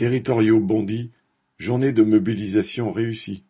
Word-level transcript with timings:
Territoriaux 0.00 0.60
Bondy, 0.60 1.10
journée 1.58 1.92
de 1.92 2.02
mobilisation 2.02 2.90
réussie. 2.90 3.44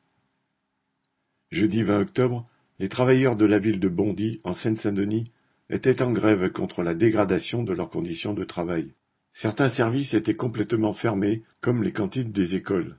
Jeudi 1.52 1.84
20 1.84 2.00
octobre, 2.00 2.44
les 2.80 2.88
travailleurs 2.88 3.36
de 3.36 3.44
la 3.44 3.60
ville 3.60 3.78
de 3.78 3.86
Bondy, 3.86 4.40
en 4.42 4.52
Seine-Saint-Denis, 4.52 5.30
étaient 5.68 6.02
en 6.02 6.10
grève 6.10 6.50
contre 6.50 6.82
la 6.82 6.94
dégradation 6.94 7.62
de 7.62 7.72
leurs 7.72 7.88
conditions 7.88 8.34
de 8.34 8.42
travail. 8.42 8.94
Certains 9.30 9.68
services 9.68 10.12
étaient 10.12 10.34
complètement 10.34 10.92
fermés, 10.92 11.42
comme 11.60 11.84
les 11.84 11.92
cantines 11.92 12.32
des 12.32 12.56
écoles. 12.56 12.98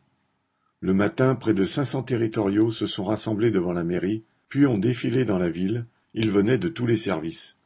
Le 0.79 0.93
matin, 0.93 1.35
près 1.35 1.53
de 1.53 1.65
500 1.65 2.03
territoriaux 2.03 2.71
se 2.71 2.87
sont 2.87 3.03
rassemblés 3.03 3.51
devant 3.51 3.73
la 3.73 3.83
mairie, 3.83 4.23
puis 4.47 4.65
ont 4.65 4.77
défilé 4.77 5.25
dans 5.25 5.39
la 5.39 5.49
ville. 5.49 5.83
Ils 6.13 6.31
venaient 6.31 6.57
de 6.57 6.69
tous 6.69 6.85
les 6.85 6.95
services. 6.95 7.57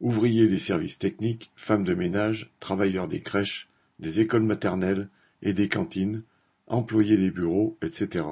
Ouvriers 0.00 0.48
des 0.48 0.58
services 0.58 0.98
techniques, 0.98 1.52
femmes 1.54 1.84
de 1.84 1.94
ménage, 1.94 2.50
travailleurs 2.58 3.06
des 3.06 3.20
crèches, 3.20 3.68
des 4.00 4.18
écoles 4.18 4.42
maternelles, 4.42 5.08
et 5.42 5.52
des 5.52 5.68
cantines, 5.68 6.22
employés 6.66 7.16
des 7.16 7.30
bureaux, 7.30 7.76
etc. 7.82 8.24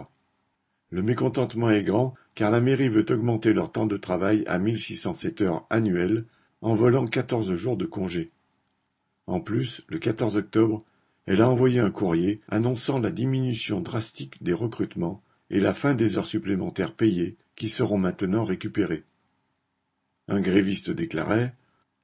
Le 0.91 1.03
mécontentement 1.03 1.71
est 1.71 1.83
grand 1.83 2.15
car 2.35 2.51
la 2.51 2.61
mairie 2.61 2.89
veut 2.89 3.07
augmenter 3.11 3.53
leur 3.53 3.73
temps 3.73 3.87
de 3.87 3.97
travail 3.97 4.45
à 4.47 4.59
1607 4.59 5.41
heures 5.41 5.67
annuelles 5.71 6.25
en 6.61 6.75
volant 6.75 7.07
14 7.07 7.55
jours 7.55 7.77
de 7.77 7.87
congé. 7.87 8.31
En 9.27 9.41
plus, 9.41 9.83
le 9.89 9.99
14 9.99 10.37
octobre, 10.37 10.85
elle 11.27 11.41
a 11.41 11.51
envoyé 11.51 11.81
un 11.81 11.91
courrier 11.91 12.41
annonçant 12.49 12.99
la 12.99 13.11
diminution 13.11 13.81
drastique 13.81 14.43
des 14.43 14.53
recrutements 14.53 15.23
et 15.51 15.61
la 15.61 15.75
fin 15.75 15.95
des 15.95 16.19
heures 16.19 16.27
supplémentaires 16.27 16.95
payées 16.95 17.37
qui 17.57 17.69
seront 17.69 17.99
maintenant 17.99 18.45
récupérées. 18.45 19.05
Un 20.29 20.41
gréviste 20.41 20.91
déclarait 20.91 21.55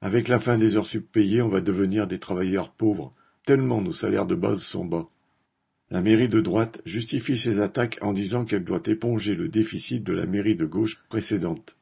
Avec 0.00 0.28
la 0.28 0.40
fin 0.40 0.58
des 0.58 0.76
heures 0.76 0.86
sup 0.86 1.10
payées, 1.10 1.42
on 1.42 1.48
va 1.48 1.60
devenir 1.60 2.06
des 2.06 2.18
travailleurs 2.18 2.72
pauvres 2.72 3.14
tellement 3.44 3.80
nos 3.80 3.92
salaires 3.92 4.26
de 4.26 4.34
base 4.34 4.62
sont 4.62 4.84
bas. 4.84 5.08
La 5.90 6.00
mairie 6.00 6.28
de 6.28 6.40
droite 6.40 6.80
justifie 6.86 7.36
ses 7.36 7.60
attaques 7.60 7.98
en 8.00 8.12
disant 8.12 8.44
qu'elle 8.44 8.64
doit 8.64 8.82
éponger 8.86 9.34
le 9.34 9.48
déficit 9.48 10.02
de 10.02 10.12
la 10.12 10.26
mairie 10.26 10.56
de 10.56 10.64
gauche 10.64 10.98
précédente. 11.08 11.76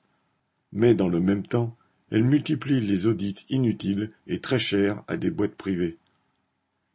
Mais 0.73 0.95
dans 0.95 1.09
le 1.09 1.21
même 1.21 1.47
temps, 1.47 1.77
elle 2.11 2.25
multiplie 2.25 2.81
les 2.81 3.07
audits 3.07 3.47
inutiles 3.51 4.09
et 4.27 4.41
très 4.41 4.59
chers 4.59 5.05
à 5.07 5.17
des 5.17 5.31
boîtes 5.31 5.55
privées. 5.55 5.99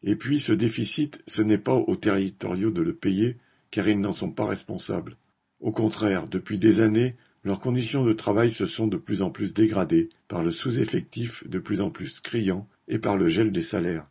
Et 0.03 0.15
puis 0.15 0.39
ce 0.39 0.51
déficit, 0.51 1.21
ce 1.25 1.41
n'est 1.41 1.57
pas 1.57 1.75
aux 1.75 1.95
territoriaux 1.95 2.71
de 2.71 2.81
le 2.81 2.93
payer, 2.93 3.37
car 3.71 3.87
ils 3.87 3.99
n'en 3.99 4.11
sont 4.11 4.31
pas 4.31 4.45
responsables. 4.45 5.15
Au 5.61 5.71
contraire, 5.71 6.25
depuis 6.25 6.59
des 6.59 6.81
années, 6.81 7.13
leurs 7.43 7.59
conditions 7.59 8.03
de 8.03 8.13
travail 8.13 8.51
se 8.51 8.65
sont 8.65 8.87
de 8.87 8.97
plus 8.97 9.21
en 9.21 9.29
plus 9.29 9.53
dégradées 9.53 10.09
par 10.27 10.43
le 10.43 10.51
sous-effectif 10.51 11.47
de 11.47 11.59
plus 11.59 11.79
en 11.79 11.91
plus 11.91 12.19
criant 12.19 12.67
et 12.87 12.99
par 12.99 13.17
le 13.17 13.29
gel 13.29 13.51
des 13.51 13.61
salaires. 13.61 14.09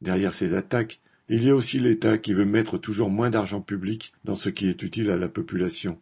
Derrière 0.00 0.34
ces 0.34 0.54
attaques, 0.54 1.00
il 1.28 1.44
y 1.44 1.50
a 1.50 1.56
aussi 1.56 1.78
l'État 1.78 2.18
qui 2.18 2.32
veut 2.32 2.44
mettre 2.44 2.78
toujours 2.78 3.10
moins 3.10 3.30
d'argent 3.30 3.60
public 3.60 4.12
dans 4.24 4.34
ce 4.34 4.48
qui 4.48 4.68
est 4.68 4.82
utile 4.82 5.10
à 5.10 5.16
la 5.16 5.28
population. 5.28 6.00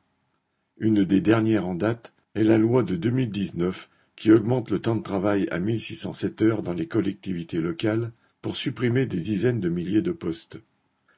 Une 0.78 1.05
des 1.05 1.20
dernières 1.20 1.66
en 1.66 1.75
date 1.75 2.12
est 2.34 2.44
la 2.44 2.58
loi 2.58 2.83
de 2.83 2.97
2019 2.97 3.88
qui 4.14 4.30
augmente 4.30 4.70
le 4.70 4.78
temps 4.78 4.97
de 4.97 5.03
travail 5.03 5.48
à 5.50 5.58
1607 5.58 6.42
heures 6.42 6.62
dans 6.62 6.75
les 6.75 6.86
collectivités 6.86 7.61
locales 7.61 8.12
pour 8.41 8.56
supprimer 8.56 9.06
des 9.06 9.20
dizaines 9.20 9.61
de 9.61 9.69
milliers 9.69 10.03
de 10.03 10.12
postes. 10.12 10.58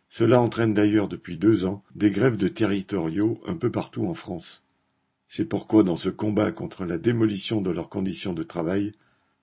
Cela 0.08 0.40
entraîne 0.40 0.74
d'ailleurs 0.74 1.08
depuis 1.08 1.36
deux 1.36 1.64
ans 1.64 1.84
des 1.94 2.10
grèves 2.10 2.36
de 2.36 2.48
territoriaux 2.48 3.40
un 3.46 3.54
peu 3.54 3.70
partout 3.70 4.06
en 4.06 4.14
France. 4.14 4.64
C'est 5.28 5.44
pourquoi 5.44 5.82
dans 5.82 5.96
ce 5.96 6.08
combat 6.08 6.50
contre 6.52 6.86
la 6.86 6.96
démolition 6.96 7.60
de 7.60 7.70
leurs 7.70 7.90
conditions 7.90 8.32
de 8.32 8.42
travail, 8.42 8.92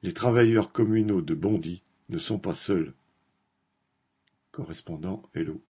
les 0.02 0.14
travailleurs 0.14 0.72
communaux 0.72 1.22
de 1.22 1.36
Bondy 1.36 1.84
ne 2.10 2.18
sont 2.18 2.40
pas 2.40 2.56
seuls. 2.56 2.94
Correspondant 4.56 5.22
Hello 5.34 5.60